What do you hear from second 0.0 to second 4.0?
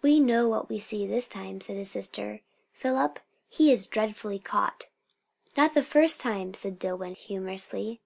"We know what we see this time," said his sister. "Philip, he's